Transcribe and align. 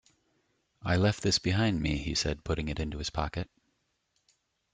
"I 0.81 0.95
left 0.97 1.21
this 1.21 1.37
behind 1.37 1.79
me," 1.79 1.95
he 1.99 2.15
said, 2.15 2.43
putting 2.43 2.69
it 2.69 2.79
into 2.79 2.97
his 2.97 3.11
pocket. 3.11 3.47